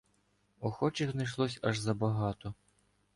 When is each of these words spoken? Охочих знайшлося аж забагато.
Охочих 0.59 1.11
знайшлося 1.11 1.59
аж 1.63 1.79
забагато. 1.79 2.53